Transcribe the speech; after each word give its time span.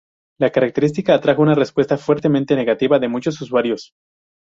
La 0.39 0.49
característica 0.49 1.13
atrajo 1.13 1.43
una 1.43 1.53
respuesta 1.53 1.95
fuertemente 1.95 2.55
negativa 2.55 2.97
de 2.97 3.07
muchos 3.07 3.39
usuarios. 3.39 3.91